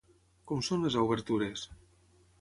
Com 0.51 0.63
són 0.69 0.87
les 0.87 0.97
obertures? 1.03 1.69